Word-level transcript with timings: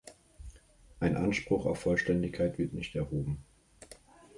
Ein 0.99 1.15
Anspruch 1.15 1.67
auf 1.67 1.81
Vollständigkeit 1.81 2.57
wird 2.57 2.73
nicht 2.73 2.95
erhoben. 2.95 3.43